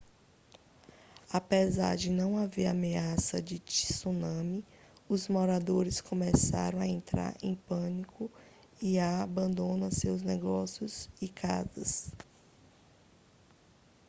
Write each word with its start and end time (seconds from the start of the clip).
apesar 1.31 1.95
de 1.95 2.09
não 2.09 2.35
haver 2.35 2.65
ameaça 2.65 3.39
de 3.39 3.59
tsunami 3.59 4.65
os 5.07 5.27
moradores 5.27 6.01
começaram 6.01 6.79
a 6.79 6.87
entrar 6.87 7.35
em 7.39 7.53
pânico 7.53 8.27
e 8.81 8.97
a 8.97 9.21
abandonar 9.21 9.89
os 9.89 9.97
seus 9.97 10.23
negócios 10.23 11.07
e 11.21 11.27
casas 11.29 12.11